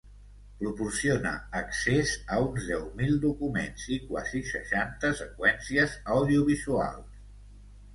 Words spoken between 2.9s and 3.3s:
mil